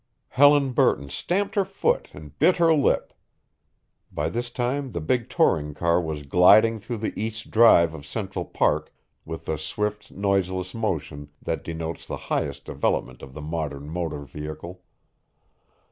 [0.29, 3.13] Helen Burton stamped her foot and bit her lip.
[4.11, 8.43] By this time the big touring car was gliding through the East Drive of Central
[8.45, 8.91] Park
[9.25, 14.81] with the swift, noiseless motion that denotes the highest development of the modern motor vehicle.